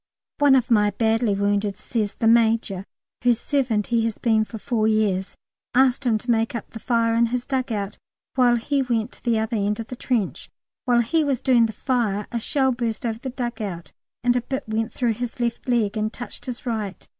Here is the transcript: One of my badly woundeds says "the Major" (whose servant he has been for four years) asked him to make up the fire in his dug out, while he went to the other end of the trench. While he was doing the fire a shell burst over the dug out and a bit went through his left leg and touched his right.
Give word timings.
One 0.39 0.55
of 0.55 0.71
my 0.71 0.89
badly 0.89 1.35
woundeds 1.35 1.77
says 1.79 2.15
"the 2.15 2.27
Major" 2.27 2.85
(whose 3.23 3.39
servant 3.39 3.85
he 3.93 4.03
has 4.05 4.17
been 4.17 4.43
for 4.45 4.57
four 4.57 4.87
years) 4.87 5.35
asked 5.75 6.07
him 6.07 6.17
to 6.17 6.31
make 6.31 6.55
up 6.55 6.71
the 6.71 6.79
fire 6.79 7.13
in 7.13 7.27
his 7.27 7.45
dug 7.45 7.71
out, 7.71 7.99
while 8.33 8.55
he 8.55 8.81
went 8.81 9.11
to 9.11 9.23
the 9.23 9.37
other 9.37 9.57
end 9.57 9.79
of 9.79 9.89
the 9.89 9.95
trench. 9.95 10.49
While 10.85 11.01
he 11.01 11.23
was 11.23 11.39
doing 11.39 11.67
the 11.67 11.71
fire 11.71 12.25
a 12.31 12.39
shell 12.39 12.71
burst 12.71 13.05
over 13.05 13.19
the 13.19 13.29
dug 13.29 13.61
out 13.61 13.91
and 14.23 14.35
a 14.35 14.41
bit 14.41 14.67
went 14.67 14.91
through 14.91 15.13
his 15.13 15.39
left 15.39 15.69
leg 15.69 15.95
and 15.95 16.11
touched 16.11 16.47
his 16.47 16.65
right. 16.65 17.07